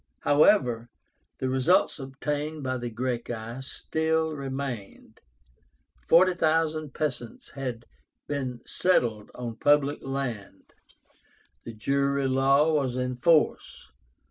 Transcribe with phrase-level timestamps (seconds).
[0.21, 0.89] However,
[1.37, 5.19] the results obtained by the Gracchi still remained.
[6.07, 7.85] Forty thousand peasants had
[8.27, 10.73] been settled on public land.
[11.65, 13.91] The jury law was in force.